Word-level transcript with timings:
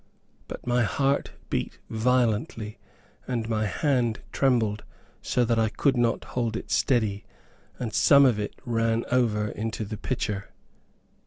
But 0.47 0.65
my 0.65 0.81
heart 0.81 1.33
beat 1.51 1.77
violently, 1.91 2.79
and 3.27 3.47
my 3.47 3.67
hand 3.67 4.19
trembled 4.31 4.83
so 5.21 5.45
that 5.45 5.59
I 5.59 5.69
could 5.69 5.95
not 5.95 6.23
hold 6.23 6.57
it 6.57 6.71
steady, 6.71 7.23
and 7.77 7.93
some 7.93 8.25
of 8.25 8.39
it 8.39 8.55
ran 8.65 9.05
over 9.11 9.49
into 9.49 9.85
the 9.85 9.97
pitcher. 9.97 10.49